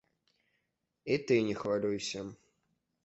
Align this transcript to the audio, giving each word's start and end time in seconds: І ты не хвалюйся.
І 1.15 1.19
ты 1.27 1.37
не 1.49 1.55
хвалюйся. 1.61 2.25